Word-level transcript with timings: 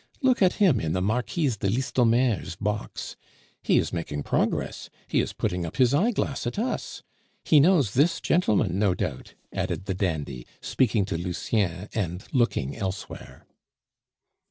Look 0.23 0.41
at 0.41 0.53
him 0.53 0.79
in 0.79 0.93
the 0.93 0.99
Marquise 1.03 1.57
de 1.57 1.69
Listomere's 1.69 2.55
box; 2.55 3.15
he 3.61 3.77
is 3.77 3.93
making 3.93 4.23
progress, 4.23 4.89
he 5.07 5.19
is 5.19 5.31
putting 5.31 5.63
up 5.63 5.75
his 5.77 5.93
eyeglass 5.93 6.47
at 6.47 6.57
us! 6.57 7.03
He 7.45 7.59
knows 7.59 7.93
this 7.93 8.19
gentleman, 8.19 8.79
no 8.79 8.95
doubt," 8.95 9.35
added 9.53 9.85
the 9.85 9.93
dandy, 9.93 10.47
speaking 10.59 11.05
to 11.05 11.19
Lucien, 11.19 11.87
and 11.93 12.23
looking 12.33 12.75
elsewhere. 12.75 13.45